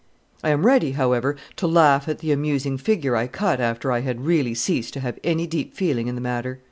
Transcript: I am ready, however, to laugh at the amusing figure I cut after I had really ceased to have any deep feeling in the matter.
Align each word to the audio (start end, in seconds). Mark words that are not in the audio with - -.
I 0.43 0.49
am 0.49 0.65
ready, 0.65 0.93
however, 0.93 1.35
to 1.57 1.67
laugh 1.67 2.07
at 2.09 2.17
the 2.17 2.31
amusing 2.31 2.79
figure 2.79 3.15
I 3.15 3.27
cut 3.27 3.61
after 3.61 3.91
I 3.91 3.99
had 3.99 4.25
really 4.25 4.55
ceased 4.55 4.95
to 4.95 4.99
have 5.01 5.19
any 5.23 5.45
deep 5.45 5.75
feeling 5.75 6.07
in 6.07 6.15
the 6.15 6.21
matter. 6.21 6.59